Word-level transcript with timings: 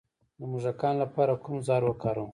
د 0.39 0.41
موږکانو 0.51 0.99
لپاره 1.03 1.33
کوم 1.43 1.57
زهر 1.67 1.83
وکاروم؟ 1.85 2.29